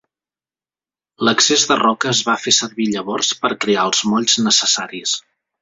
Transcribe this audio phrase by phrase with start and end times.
[1.27, 5.19] L'excés de roca es va fer servir llavors per crear els molls necessaris.